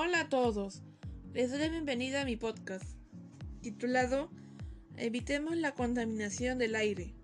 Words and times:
Hola 0.00 0.20
a 0.20 0.28
todos, 0.28 0.80
les 1.34 1.50
doy 1.50 1.58
la 1.58 1.68
bienvenida 1.70 2.20
a 2.20 2.24
mi 2.24 2.36
podcast, 2.36 2.84
titulado 3.62 4.30
Evitemos 4.96 5.56
la 5.56 5.74
contaminación 5.74 6.56
del 6.56 6.76
aire. 6.76 7.16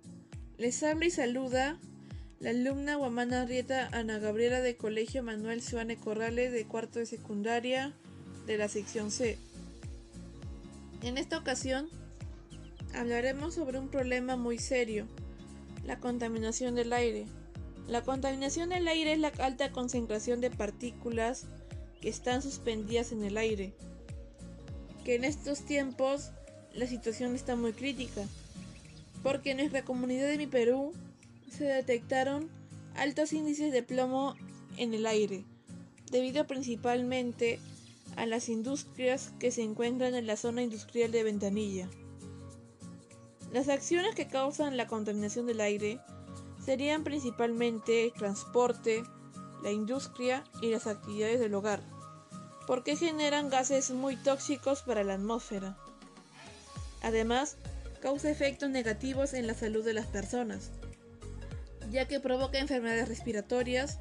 Les 0.59 0.83
habla 0.83 1.07
y 1.07 1.11
saluda 1.13 1.79
la 2.41 2.51
alumna 2.51 2.97
Guamana 2.97 3.45
Rieta 3.45 3.91
Ana 3.93 4.19
Gabriela 4.19 4.61
de 4.61 4.77
Colegio 4.77 5.23
Manuel 5.23 5.63
Suane 5.63 5.97
Corrales 5.97 6.51
de 6.51 6.67
cuarto 6.67 6.99
de 6.99 7.07
secundaria 7.07 7.95
de 8.49 8.59
la 8.59 8.67
sección 8.67 9.13
C. 9.13 9.39
En 11.01 11.17
esta 11.17 11.39
ocasión 11.39 11.89
hablaremos 12.93 13.55
sobre 13.55 13.79
un 13.79 13.87
problema 13.87 14.35
muy 14.37 14.59
serio, 14.59 15.07
la 15.85 16.01
contaminación 16.01 16.75
del 16.75 16.93
aire. 16.93 17.27
La 17.87 18.03
contaminación 18.03 18.71
del 18.71 18.89
aire 18.89 19.13
es 19.13 19.21
la 19.21 19.29
alta 19.29 19.71
concentración 19.71 20.41
de 20.41 20.51
partículas 20.51 21.47
que 22.05 22.11
están 22.11 22.43
suspendidas 22.43 23.13
en 23.13 23.25
el 23.25 23.39
aire. 23.39 23.73
Que 25.07 25.15
en 25.15 25.25
estos 25.25 25.63
tiempos 25.65 26.33
la 26.75 26.87
situación 26.87 27.35
está 27.35 27.57
muy 27.57 27.73
crítica, 27.73 28.29
porque 29.23 29.53
en 29.53 29.57
nuestra 29.57 29.87
comunidad 29.87 30.29
de 30.29 30.37
mi 30.37 30.47
Perú 30.47 30.93
se 31.51 31.65
detectaron 31.65 32.51
altos 32.95 33.33
índices 33.33 33.73
de 33.73 33.83
plomo 33.83 34.35
en 34.77 34.93
el 34.93 35.07
aire, 35.07 35.45
debido 36.11 36.47
principalmente 36.47 37.59
a 38.17 38.27
las 38.27 38.51
industrias 38.51 39.33
que 39.39 39.51
se 39.51 39.63
encuentran 39.63 40.15
en 40.15 40.27
la 40.27 40.37
zona 40.37 40.63
industrial 40.63 41.11
de 41.11 41.23
Ventanilla. 41.23 41.89
Las 43.51 43.71
acciones 43.71 44.15
que 44.15 44.29
causan 44.29 44.77
la 44.77 44.89
contaminación 44.89 45.47
del 45.47 45.63
aire 45.63 46.01
serían 46.63 47.03
principalmente 47.03 48.05
el 48.05 48.13
transporte, 48.13 49.05
la 49.63 49.73
industria 49.73 50.45
y 50.61 50.67
las 50.67 50.87
actividades 50.87 51.41
del 51.41 51.55
hogar, 51.55 51.94
porque 52.67 52.97
generan 52.97 53.51
gases 53.51 53.91
muy 53.91 54.17
tóxicos 54.17 54.83
para 54.83 55.05
la 55.05 55.15
atmósfera. 55.15 55.77
Además, 57.03 57.57
causa 58.01 58.31
efectos 58.31 58.71
negativos 58.71 59.35
en 59.35 59.47
la 59.47 59.55
salud 59.55 59.85
de 59.85 59.95
las 59.95 60.07
personas, 60.07 60.71
ya 61.91 62.07
que 62.07 62.21
provoca 62.21 62.59
enfermedades 62.59 63.09
respiratorias 63.09 63.99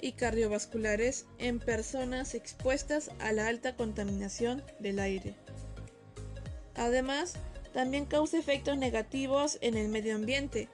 y 0.00 0.12
cardiovasculares 0.12 1.26
en 1.38 1.58
personas 1.58 2.34
expuestas 2.34 3.10
a 3.18 3.32
la 3.32 3.48
alta 3.48 3.76
contaminación 3.76 4.62
del 4.78 4.98
aire. 4.98 5.34
Además, 6.74 7.34
también 7.72 8.06
causa 8.06 8.38
efectos 8.38 8.76
negativos 8.78 9.58
en 9.60 9.76
el 9.76 9.88
medio 9.88 10.14
ambiente, 10.14 10.68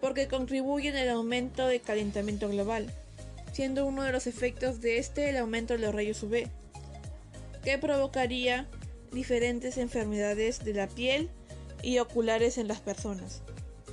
porque 0.00 0.28
contribuyen 0.28 0.96
al 0.96 1.08
aumento 1.08 1.66
del 1.66 1.80
calentamiento 1.80 2.48
global, 2.48 2.92
siendo 3.52 3.86
uno 3.86 4.02
de 4.02 4.12
los 4.12 4.26
efectos 4.26 4.80
de 4.80 4.98
este 4.98 5.30
el 5.30 5.36
aumento 5.36 5.74
de 5.74 5.80
los 5.80 5.94
rayos 5.94 6.22
UV, 6.22 6.48
que 7.62 7.78
provocaría 7.78 8.68
diferentes 9.12 9.78
enfermedades 9.78 10.64
de 10.64 10.74
la 10.74 10.88
piel 10.88 11.30
y 11.82 11.98
oculares 11.98 12.58
en 12.58 12.68
las 12.68 12.80
personas, 12.80 13.42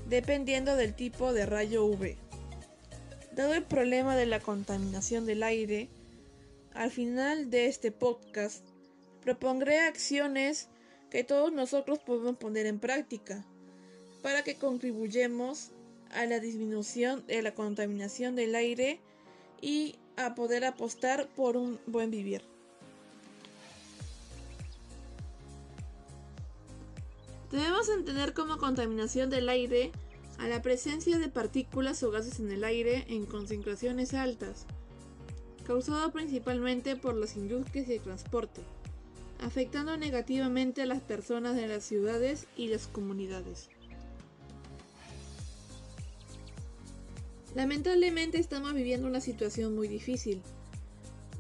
dependiendo 0.08 0.76
del 0.76 0.96
tipo 0.96 1.34
de 1.34 1.46
rayo 1.46 1.86
UV. 1.86 2.16
Dado 3.32 3.54
el 3.54 3.64
problema 3.64 4.16
de 4.16 4.26
la 4.26 4.40
contaminación 4.40 5.26
del 5.26 5.44
aire, 5.44 5.90
al 6.74 6.92
final 6.92 7.50
de 7.50 7.68
este 7.68 7.92
podcast 7.92 8.66
propondré 9.22 9.80
acciones 9.80 10.70
que 11.10 11.24
todos 11.24 11.52
nosotros 11.52 12.00
podemos 12.00 12.38
poner 12.38 12.66
en 12.66 12.80
práctica 12.80 13.46
para 14.22 14.44
que 14.44 14.56
contribuyamos 14.56 15.72
a 16.12 16.26
la 16.26 16.40
disminución 16.40 17.26
de 17.28 17.42
la 17.42 17.54
contaminación 17.54 18.36
del 18.36 18.56
aire 18.56 19.00
y 19.62 19.96
a 20.18 20.36
poder 20.36 20.66
apostar 20.66 21.28
por 21.36 21.58
un 21.58 21.80
buen 21.88 22.12
vivir. 22.12 22.55
Debemos 27.56 27.88
entender 27.88 28.34
como 28.34 28.58
contaminación 28.58 29.30
del 29.30 29.48
aire 29.48 29.94
a 30.40 30.50
la 30.50 30.62
presencia 30.62 31.18
de 31.18 31.30
partículas 31.30 32.04
o 32.04 32.12
gases 32.12 32.42
en 32.42 32.52
el 32.52 32.66
aire 32.66 33.06
en 33.08 33.26
concentraciones 33.26 34.14
altas, 34.14 34.66
causado 35.66 36.12
principalmente 36.12 36.98
por 36.98 37.16
las 37.16 37.38
industrias 37.38 37.88
y 37.88 37.94
el 37.94 38.02
transporte, 38.02 38.60
afectando 39.40 39.96
negativamente 39.96 40.82
a 40.82 40.86
las 40.86 41.02
personas 41.02 41.56
de 41.56 41.70
las 41.70 41.86
ciudades 41.86 42.46
y 42.58 42.68
las 42.68 42.88
comunidades. 42.88 43.70
Lamentablemente 47.56 48.38
estamos 48.38 48.74
viviendo 48.74 49.08
una 49.08 49.22
situación 49.22 49.76
muy 49.76 49.88
difícil, 49.88 50.42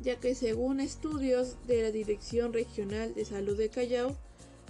ya 0.01 0.17
que 0.21 0.33
según 0.33 0.79
estudios 0.79 1.57
de 1.67 1.81
la 1.81 1.91
Dirección 1.91 2.53
Regional 2.53 3.13
de 3.13 3.25
Salud 3.25 3.57
de 3.57 3.67
Callao, 3.67 4.15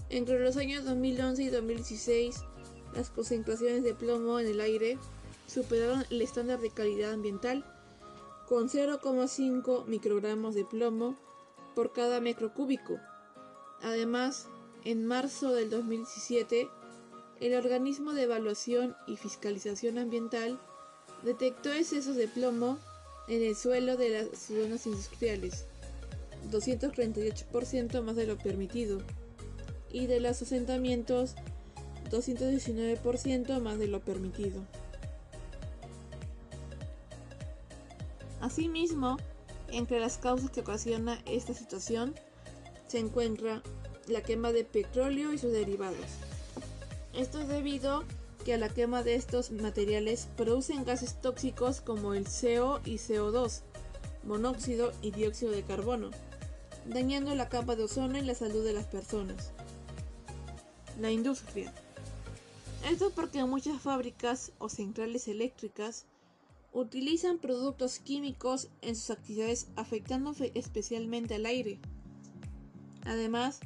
entre 0.09 0.39
los 0.39 0.57
años 0.57 0.85
2011 0.85 1.43
y 1.43 1.49
2016, 1.49 2.43
las 2.93 3.09
concentraciones 3.09 3.83
de 3.83 3.93
plomo 3.93 4.39
en 4.39 4.47
el 4.47 4.61
aire 4.61 4.97
superaron 5.47 6.05
el 6.09 6.21
estándar 6.21 6.59
de 6.59 6.69
calidad 6.69 7.13
ambiental 7.13 7.65
con 8.47 8.69
0,5 8.69 9.85
microgramos 9.85 10.55
de 10.55 10.65
plomo 10.65 11.15
por 11.73 11.93
cada 11.93 12.21
metro 12.21 12.53
cúbico. 12.53 12.99
Además, 13.81 14.47
en 14.83 15.05
marzo 15.05 15.51
del 15.51 15.69
2017, 15.69 16.69
el 17.41 17.55
organismo 17.55 18.13
de 18.13 18.23
evaluación 18.23 18.95
y 19.07 19.17
fiscalización 19.17 19.97
ambiental 19.97 20.59
detectó 21.23 21.73
excesos 21.73 22.15
de 22.15 22.27
plomo 22.27 22.77
en 23.27 23.43
el 23.43 23.55
suelo 23.55 23.97
de 23.97 24.09
las 24.09 24.39
zonas 24.39 24.85
industriales, 24.85 25.65
238% 26.51 28.03
más 28.03 28.15
de 28.15 28.27
lo 28.27 28.37
permitido, 28.37 29.01
y 29.95 30.07
de 30.07 30.19
los 30.19 30.41
asentamientos, 30.41 31.35
219% 32.11 33.61
más 33.61 33.79
de 33.79 33.87
lo 33.87 34.01
permitido. 34.01 34.61
Asimismo, 38.41 39.15
entre 39.69 40.01
las 40.01 40.17
causas 40.17 40.51
que 40.51 40.59
ocasiona 40.59 41.21
esta 41.25 41.53
situación 41.53 42.13
se 42.87 42.99
encuentra 42.99 43.63
la 44.07 44.21
quema 44.21 44.51
de 44.51 44.65
petróleo 44.65 45.31
y 45.31 45.37
sus 45.37 45.53
derivados. 45.53 45.95
Esto 47.13 47.39
es 47.39 47.47
debido 47.47 48.03
que 48.43 48.53
a 48.53 48.57
la 48.57 48.67
quema 48.67 49.01
de 49.01 49.15
estos 49.15 49.51
materiales 49.51 50.27
producen 50.35 50.83
gases 50.83 51.21
tóxicos 51.21 51.79
como 51.79 52.13
el 52.15 52.25
CO 52.25 52.81
y 52.83 52.95
CO2, 52.95 53.61
monóxido 54.25 54.91
y 55.01 55.11
dióxido 55.11 55.53
de 55.53 55.63
carbono, 55.63 56.11
dañando 56.85 57.33
la 57.33 57.47
capa 57.47 57.77
de 57.77 57.85
ozono 57.85 58.17
y 58.17 58.23
la 58.23 58.35
salud 58.35 58.65
de 58.65 58.73
las 58.73 58.87
personas. 58.87 59.53
La 60.99 61.11
industria. 61.11 61.73
Esto 62.89 63.11
porque 63.11 63.43
muchas 63.43 63.81
fábricas 63.81 64.51
o 64.59 64.69
centrales 64.69 65.27
eléctricas 65.27 66.05
utilizan 66.71 67.37
productos 67.37 67.99
químicos 67.99 68.69
en 68.81 68.95
sus 68.95 69.09
actividades 69.09 69.67
afectando 69.75 70.33
especialmente 70.53 71.35
al 71.35 71.45
aire. 71.45 71.79
Además, 73.05 73.59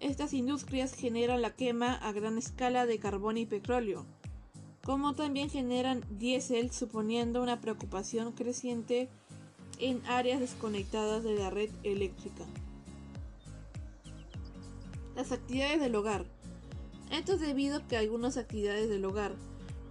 estas 0.00 0.32
industrias 0.32 0.94
generan 0.94 1.42
la 1.42 1.54
quema 1.54 1.94
a 1.94 2.12
gran 2.12 2.38
escala 2.38 2.86
de 2.86 2.98
carbón 2.98 3.36
y 3.36 3.46
petróleo, 3.46 4.04
como 4.84 5.14
también 5.14 5.50
generan 5.50 6.04
diésel 6.18 6.72
suponiendo 6.72 7.42
una 7.42 7.60
preocupación 7.60 8.32
creciente 8.32 9.08
en 9.78 10.04
áreas 10.06 10.40
desconectadas 10.40 11.22
de 11.22 11.34
la 11.34 11.50
red 11.50 11.70
eléctrica. 11.82 12.44
Las 15.14 15.30
actividades 15.30 15.80
del 15.80 15.94
hogar. 15.94 16.24
Esto 17.12 17.34
es 17.34 17.40
debido 17.40 17.76
a 17.76 17.86
que 17.86 17.98
algunas 17.98 18.38
actividades 18.38 18.88
del 18.88 19.04
hogar, 19.04 19.34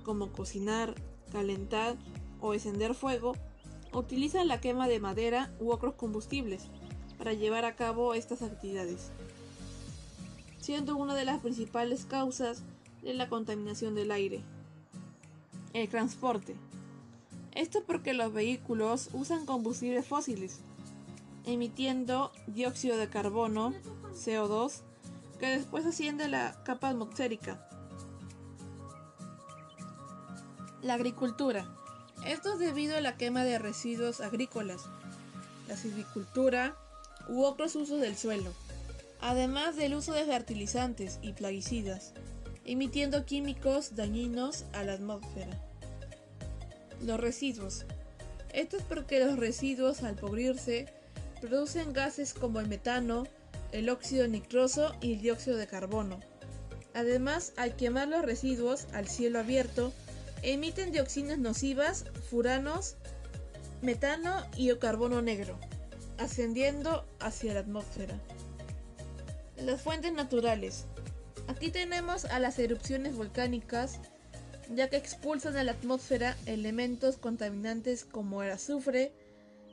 como 0.03 0.31
cocinar, 0.31 0.95
calentar 1.31 1.95
o 2.41 2.55
encender 2.55 2.95
fuego, 2.95 3.35
utilizan 3.93 4.47
la 4.47 4.59
quema 4.59 4.87
de 4.87 4.99
madera 4.99 5.53
u 5.59 5.71
otros 5.71 5.93
combustibles 5.93 6.63
para 7.19 7.33
llevar 7.33 7.63
a 7.63 7.75
cabo 7.75 8.15
estas 8.15 8.41
actividades, 8.41 9.11
siendo 10.59 10.97
una 10.97 11.13
de 11.13 11.25
las 11.25 11.41
principales 11.41 12.05
causas 12.05 12.63
de 13.03 13.13
la 13.13 13.29
contaminación 13.29 13.93
del 13.93 14.09
aire. 14.09 14.41
El 15.73 15.87
transporte. 15.89 16.55
Esto 17.51 17.83
porque 17.85 18.13
los 18.15 18.33
vehículos 18.33 19.09
usan 19.13 19.45
combustibles 19.45 20.07
fósiles, 20.07 20.61
emitiendo 21.45 22.31
dióxido 22.47 22.97
de 22.97 23.09
carbono, 23.09 23.75
CO2, 24.15 24.81
que 25.41 25.47
después 25.47 25.85
asciende 25.85 26.29
la 26.29 26.63
capa 26.63 26.87
atmosférica. 26.87 27.67
La 30.81 30.93
agricultura. 30.93 31.67
Esto 32.25 32.53
es 32.53 32.59
debido 32.59 32.95
a 32.95 33.01
la 33.01 33.17
quema 33.17 33.43
de 33.43 33.59
residuos 33.59 34.21
agrícolas, 34.21 34.83
la 35.67 35.75
silvicultura 35.75 36.77
u 37.27 37.43
otros 37.43 37.75
usos 37.75 37.99
del 37.99 38.15
suelo, 38.15 38.53
además 39.19 39.75
del 39.75 39.95
uso 39.95 40.13
de 40.13 40.23
fertilizantes 40.23 41.19
y 41.21 41.33
plaguicidas 41.33 42.13
emitiendo 42.65 43.25
químicos 43.25 43.95
dañinos 43.95 44.65
a 44.73 44.83
la 44.83 44.93
atmósfera. 44.93 45.59
Los 47.03 47.19
residuos. 47.19 47.85
Esto 48.53 48.77
es 48.77 48.83
porque 48.83 49.23
los 49.23 49.37
residuos 49.37 50.03
al 50.03 50.15
pudrirse 50.15 50.87
producen 51.39 51.93
gases 51.93 52.33
como 52.33 52.59
el 52.59 52.67
metano, 52.67 53.23
el 53.71 53.89
óxido 53.89 54.27
nitroso 54.27 54.95
y 55.01 55.13
el 55.13 55.21
dióxido 55.21 55.57
de 55.57 55.67
carbono. 55.67 56.19
Además, 56.93 57.53
al 57.57 57.75
quemar 57.75 58.07
los 58.07 58.23
residuos 58.23 58.87
al 58.93 59.07
cielo 59.07 59.39
abierto, 59.39 59.93
emiten 60.41 60.91
dioxinas 60.91 61.37
nocivas, 61.37 62.05
furanos, 62.29 62.95
metano 63.81 64.45
y 64.57 64.73
carbono 64.75 65.21
negro, 65.21 65.57
ascendiendo 66.17 67.05
hacia 67.19 67.53
la 67.53 67.61
atmósfera. 67.61 68.19
Las 69.57 69.81
fuentes 69.81 70.13
naturales. 70.13 70.85
Aquí 71.47 71.69
tenemos 71.69 72.25
a 72.25 72.39
las 72.39 72.59
erupciones 72.59 73.15
volcánicas, 73.15 73.99
ya 74.73 74.89
que 74.89 74.97
expulsan 74.97 75.57
a 75.57 75.63
la 75.63 75.73
atmósfera 75.73 76.37
elementos 76.45 77.17
contaminantes 77.17 78.05
como 78.05 78.43
el 78.43 78.51
azufre, 78.51 79.11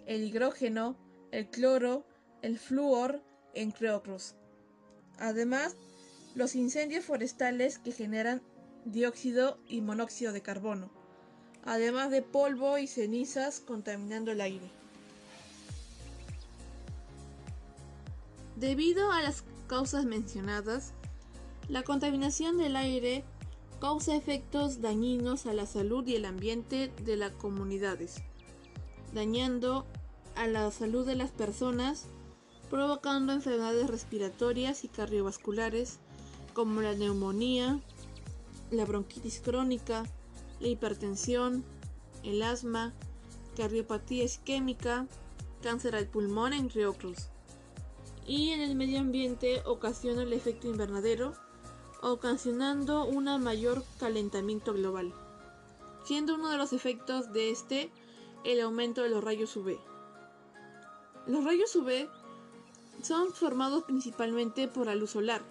el 0.07 0.25
hidrógeno, 0.25 0.97
el 1.31 1.49
cloro, 1.49 2.07
el 2.43 2.59
flúor, 2.59 3.23
entre 3.63 3.91
otros. 3.91 4.35
Además, 5.19 5.77
los 6.35 6.55
incendios 6.55 7.05
forestales 7.05 7.79
que 7.79 7.93
generan 7.93 8.43
dióxido 8.85 9.59
y 9.69 9.81
monóxido 9.81 10.33
de 10.33 10.43
carbono, 10.43 10.91
además 11.65 12.11
de 12.11 12.23
polvo 12.23 12.79
y 12.79 12.87
cenizas 12.87 13.61
contaminando 13.61 14.31
el 14.31 14.41
aire. 14.41 14.71
Debido 18.57 19.13
a 19.13 19.23
las 19.23 19.45
causas 19.67 20.05
mencionadas, 20.05 20.93
la 21.69 21.83
contaminación 21.83 22.59
del 22.59 22.77
aire 22.77 23.25
causa 23.81 24.17
efectos 24.17 24.81
dañinos 24.81 25.47
a 25.47 25.53
la 25.53 25.67
salud 25.67 26.07
y 26.07 26.17
el 26.17 26.25
ambiente 26.25 26.93
de 27.05 27.17
las 27.17 27.33
comunidades, 27.33 28.23
dañando 29.13 29.87
a 30.35 30.47
la 30.47 30.71
salud 30.71 31.07
de 31.07 31.15
las 31.15 31.31
personas, 31.31 32.07
provocando 32.71 33.33
enfermedades 33.33 33.89
respiratorias 33.89 34.85
y 34.85 34.89
cardiovasculares 34.89 35.99
como 36.55 36.81
la 36.81 36.95
neumonía, 36.95 37.81
la 38.71 38.85
bronquitis 38.85 39.41
crónica, 39.41 40.05
la 40.61 40.69
hipertensión, 40.69 41.65
el 42.23 42.43
asma, 42.43 42.93
cardiopatía 43.57 44.25
isquémica, 44.25 45.07
cáncer 45.63 45.97
al 45.97 46.07
pulmón, 46.07 46.53
entre 46.53 46.87
otros. 46.87 47.29
Y 48.27 48.51
en 48.51 48.61
el 48.61 48.75
medio 48.75 49.01
ambiente 49.01 49.63
ocasiona 49.65 50.23
el 50.23 50.33
efecto 50.33 50.69
invernadero, 50.69 51.33
ocasionando 52.03 53.05
un 53.05 53.25
mayor 53.43 53.83
calentamiento 53.99 54.73
global, 54.75 55.13
siendo 56.05 56.35
uno 56.35 56.51
de 56.51 56.59
los 56.59 56.73
efectos 56.73 57.33
de 57.33 57.51
este 57.51 57.91
el 58.45 58.61
aumento 58.61 59.03
de 59.03 59.09
los 59.09 59.25
rayos 59.25 59.57
UV. 59.57 59.79
Los 61.27 61.45
rayos 61.45 61.75
UV 61.75 62.09
son 63.03 63.33
formados 63.33 63.85
principalmente 63.85 64.69
por 64.69 64.87
la 64.87 64.95
luz 64.95 65.11
solar, 65.11 65.43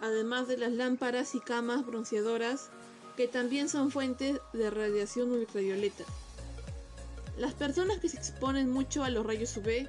además 0.00 0.48
de 0.48 0.58
las 0.58 0.72
lámparas 0.72 1.34
y 1.34 1.40
camas 1.40 1.86
bronceadoras 1.86 2.70
que 3.16 3.28
también 3.28 3.68
son 3.68 3.90
fuentes 3.90 4.40
de 4.52 4.70
radiación 4.70 5.30
ultravioleta. 5.32 6.04
Las 7.38 7.54
personas 7.54 7.98
que 7.98 8.08
se 8.08 8.16
exponen 8.16 8.70
mucho 8.70 9.04
a 9.04 9.10
los 9.10 9.26
rayos 9.26 9.56
UV 9.56 9.88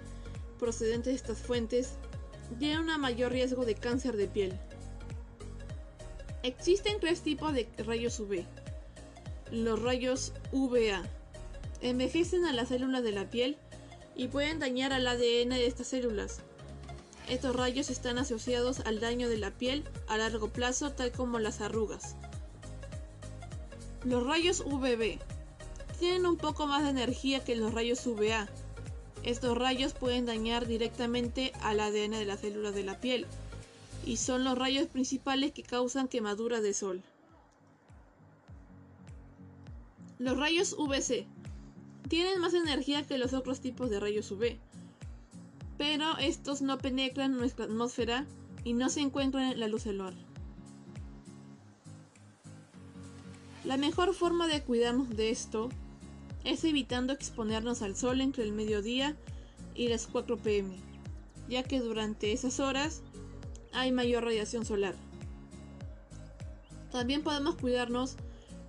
procedentes 0.60 1.06
de 1.06 1.16
estas 1.16 1.40
fuentes 1.40 1.94
tienen 2.60 2.90
un 2.90 3.02
mayor 3.02 3.32
riesgo 3.32 3.66
de 3.66 3.76
cáncer 3.76 4.16
de 4.18 4.28
piel. 4.28 4.58
Existen 6.44 7.00
tres 7.00 7.22
tipos 7.22 7.54
de 7.54 7.68
rayos 7.86 8.20
UV. 8.20 8.46
Los 9.52 9.82
rayos 9.82 10.34
UVA 10.52 11.04
envejecen 11.82 12.46
a 12.46 12.54
las 12.54 12.70
células 12.70 13.04
de 13.04 13.12
la 13.12 13.30
piel 13.30 13.58
y 14.16 14.28
pueden 14.28 14.60
dañar 14.60 14.94
al 14.94 15.08
ADN 15.08 15.50
de 15.50 15.68
estas 15.68 15.88
células, 15.88 16.42
estos 17.28 17.56
rayos 17.56 17.90
están 17.90 18.20
asociados 18.20 18.82
al 18.82 19.00
daño 19.00 19.28
de 19.28 19.38
la 19.38 19.50
piel 19.50 19.84
a 20.08 20.18
largo 20.18 20.50
plazo, 20.50 20.92
tal 20.92 21.12
como 21.12 21.40
las 21.40 21.60
arrugas. 21.60 22.16
Los 24.04 24.26
rayos 24.26 24.62
UVB 24.62 25.18
tienen 26.00 26.28
un 26.28 26.38
poco 26.38 26.68
más 26.68 26.84
de 26.84 26.90
energía 26.90 27.44
que 27.44 27.56
los 27.56 27.74
rayos 27.74 28.06
UVA. 28.06 28.48
Estos 29.24 29.58
rayos 29.58 29.94
pueden 29.94 30.28
dañar 30.28 30.68
directamente 30.68 31.52
al 31.62 31.80
ADN 31.80 32.12
de 32.12 32.26
las 32.26 32.42
células 32.42 32.76
de 32.76 32.84
la 32.84 33.00
piel 33.00 33.26
y 34.06 34.18
son 34.18 34.44
los 34.44 34.56
rayos 34.56 34.86
principales 34.86 35.52
que 35.52 35.64
causan 35.64 36.08
quemaduras 36.08 36.62
de 36.62 36.76
sol. 36.76 37.02
Los 40.20 40.38
rayos 40.38 40.74
UVC 40.74 41.26
tienen 42.08 42.40
más 42.40 42.54
energía 42.54 43.04
que 43.04 43.18
los 43.18 43.34
otros 43.34 43.62
tipos 43.62 43.90
de 43.90 44.00
rayos 44.00 44.32
UV 44.32 44.58
pero 45.78 46.18
estos 46.18 46.62
no 46.62 46.78
penetran 46.78 47.38
nuestra 47.38 47.66
atmósfera 47.66 48.26
y 48.64 48.74
no 48.74 48.90
se 48.90 49.02
encuentran 49.02 49.52
en 49.52 49.60
la 49.60 49.68
luz 49.68 49.84
solar. 49.84 50.14
La 53.64 53.78
mejor 53.78 54.14
forma 54.14 54.48
de 54.48 54.62
cuidarnos 54.64 55.10
de 55.10 55.32
esto 55.32 55.70
es 56.44 56.64
evitando 56.64 57.14
exponernos 57.14 57.82
al 57.82 57.96
sol 57.96 58.22
entre 58.22 58.44
el 58.44 58.52
mediodía 58.52 59.18
y 59.74 59.88
las 59.88 60.08
4 60.08 60.38
pm, 60.38 60.76
ya 61.50 61.64
que 61.64 61.80
durante 61.80 62.32
esas 62.32 62.60
horas 62.60 63.02
hay 63.74 63.92
mayor 63.92 64.24
radiación 64.24 64.66
solar. 64.66 64.96
También 66.92 67.24
podemos 67.24 67.56
cuidarnos 67.56 68.16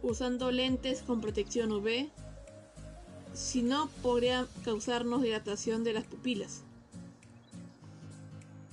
usando 0.02 0.50
lentes 0.50 1.02
con 1.02 1.20
protección 1.20 1.70
UV, 1.72 2.08
si 3.36 3.62
no 3.62 3.88
podría 4.02 4.46
causarnos 4.64 5.22
dilatación 5.22 5.84
de 5.84 5.92
las 5.92 6.04
pupilas. 6.04 6.62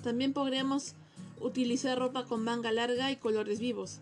También 0.03 0.33
podríamos 0.33 0.93
utilizar 1.41 1.99
ropa 1.99 2.25
con 2.25 2.43
manga 2.43 2.71
larga 2.71 3.11
y 3.11 3.17
colores 3.17 3.59
vivos, 3.59 3.99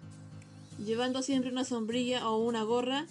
llevando 0.77 1.23
siempre 1.23 1.51
una 1.51 1.65
sombrilla 1.65 2.29
o 2.29 2.37
una 2.37 2.61
gorra 2.63 3.07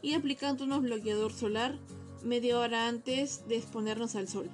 y 0.00 0.14
aplicándonos 0.14 0.82
bloqueador 0.82 1.32
solar 1.32 1.78
media 2.22 2.58
hora 2.58 2.88
antes 2.88 3.46
de 3.48 3.58
exponernos 3.58 4.16
al 4.16 4.28
sol. 4.28 4.50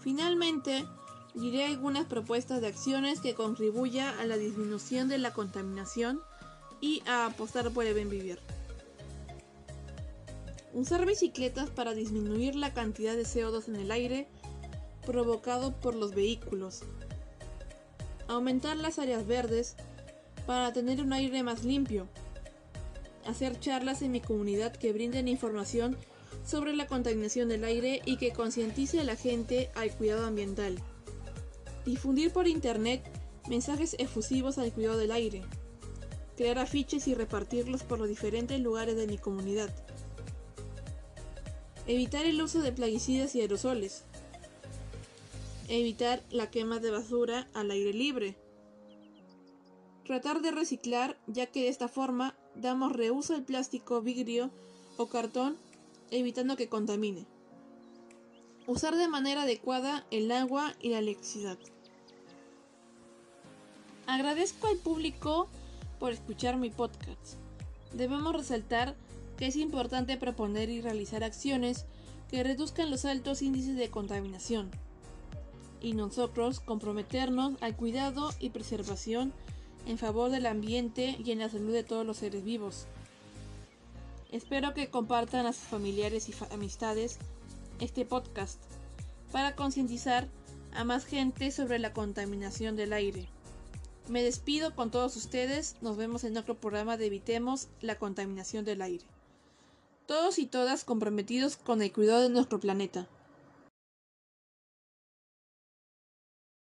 Finalmente, 0.00 0.84
diré 1.34 1.66
algunas 1.66 2.06
propuestas 2.06 2.60
de 2.60 2.66
acciones 2.66 3.20
que 3.20 3.34
contribuyan 3.34 4.18
a 4.18 4.26
la 4.26 4.36
disminución 4.36 5.08
de 5.08 5.18
la 5.18 5.32
contaminación 5.32 6.20
y 6.80 7.02
a 7.06 7.26
apostar 7.26 7.70
por 7.70 7.84
el 7.84 7.94
buen 7.94 8.10
vivir. 8.10 8.38
Usar 10.72 11.04
bicicletas 11.04 11.68
para 11.70 11.94
disminuir 11.94 12.54
la 12.54 12.72
cantidad 12.72 13.16
de 13.16 13.24
CO2 13.24 13.68
en 13.68 13.76
el 13.76 13.90
aire 13.90 14.28
provocado 15.04 15.72
por 15.80 15.94
los 15.94 16.14
vehículos. 16.14 16.82
Aumentar 18.28 18.76
las 18.76 18.98
áreas 18.98 19.26
verdes 19.26 19.74
para 20.46 20.72
tener 20.72 21.00
un 21.00 21.12
aire 21.12 21.42
más 21.42 21.64
limpio. 21.64 22.08
Hacer 23.26 23.58
charlas 23.58 24.02
en 24.02 24.12
mi 24.12 24.20
comunidad 24.20 24.72
que 24.72 24.92
brinden 24.92 25.26
información 25.26 25.96
sobre 26.46 26.74
la 26.74 26.86
contaminación 26.86 27.48
del 27.48 27.64
aire 27.64 28.00
y 28.04 28.16
que 28.16 28.32
concientice 28.32 29.00
a 29.00 29.04
la 29.04 29.16
gente 29.16 29.70
al 29.74 29.90
cuidado 29.90 30.26
ambiental. 30.26 30.78
Difundir 31.84 32.32
por 32.32 32.46
internet 32.46 33.02
mensajes 33.48 33.96
efusivos 33.98 34.58
al 34.58 34.72
cuidado 34.72 34.98
del 34.98 35.10
aire. 35.10 35.42
Crear 36.40 36.58
afiches 36.58 37.06
y 37.06 37.14
repartirlos 37.14 37.82
por 37.82 37.98
los 37.98 38.08
diferentes 38.08 38.58
lugares 38.60 38.96
de 38.96 39.06
mi 39.06 39.18
comunidad. 39.18 39.68
Evitar 41.86 42.24
el 42.24 42.40
uso 42.40 42.62
de 42.62 42.72
plaguicidas 42.72 43.34
y 43.34 43.42
aerosoles. 43.42 44.04
Evitar 45.68 46.22
la 46.30 46.50
quema 46.50 46.78
de 46.78 46.92
basura 46.92 47.46
al 47.52 47.70
aire 47.70 47.92
libre. 47.92 48.36
Tratar 50.06 50.40
de 50.40 50.50
reciclar 50.50 51.18
ya 51.26 51.44
que 51.44 51.60
de 51.60 51.68
esta 51.68 51.88
forma 51.88 52.34
damos 52.54 52.94
reuso 52.94 53.34
al 53.34 53.42
plástico, 53.42 54.00
vidrio 54.00 54.50
o 54.96 55.08
cartón 55.08 55.58
evitando 56.10 56.56
que 56.56 56.70
contamine. 56.70 57.26
Usar 58.66 58.96
de 58.96 59.08
manera 59.08 59.42
adecuada 59.42 60.06
el 60.10 60.32
agua 60.32 60.74
y 60.80 60.88
la 60.88 61.00
electricidad. 61.00 61.58
Agradezco 64.06 64.68
al 64.68 64.78
público 64.78 65.50
por 66.00 66.12
escuchar 66.12 66.56
mi 66.56 66.70
podcast. 66.70 67.36
Debemos 67.92 68.34
resaltar 68.34 68.96
que 69.36 69.46
es 69.46 69.56
importante 69.56 70.16
proponer 70.16 70.70
y 70.70 70.80
realizar 70.80 71.22
acciones 71.22 71.86
que 72.28 72.42
reduzcan 72.42 72.90
los 72.90 73.04
altos 73.04 73.42
índices 73.42 73.76
de 73.76 73.90
contaminación 73.90 74.70
y 75.80 75.92
nosotros 75.92 76.60
comprometernos 76.60 77.54
al 77.62 77.76
cuidado 77.76 78.30
y 78.40 78.50
preservación 78.50 79.32
en 79.86 79.98
favor 79.98 80.30
del 80.30 80.46
ambiente 80.46 81.16
y 81.24 81.30
en 81.32 81.38
la 81.38 81.48
salud 81.48 81.72
de 81.72 81.84
todos 81.84 82.06
los 82.06 82.18
seres 82.18 82.44
vivos. 82.44 82.86
Espero 84.32 84.74
que 84.74 84.90
compartan 84.90 85.46
a 85.46 85.52
sus 85.52 85.64
familiares 85.64 86.28
y 86.28 86.34
amistades 86.52 87.18
este 87.78 88.04
podcast 88.04 88.60
para 89.32 89.54
concientizar 89.54 90.28
a 90.72 90.84
más 90.84 91.04
gente 91.04 91.50
sobre 91.50 91.78
la 91.78 91.92
contaminación 91.92 92.76
del 92.76 92.92
aire. 92.92 93.28
Me 94.08 94.22
despido 94.22 94.74
con 94.74 94.90
todos 94.90 95.16
ustedes, 95.16 95.76
nos 95.80 95.96
vemos 95.96 96.24
en 96.24 96.36
otro 96.36 96.56
programa 96.56 96.96
de 96.96 97.06
Evitemos 97.06 97.68
la 97.80 97.96
contaminación 97.96 98.64
del 98.64 98.82
aire. 98.82 99.04
todos 100.06 100.40
y 100.40 100.46
todas 100.46 100.82
comprometidos 100.84 101.56
con 101.56 101.80
el 101.82 101.92
cuidado 101.92 102.22
de 102.22 102.30
nuestro 102.30 102.58
planeta. 102.58 103.06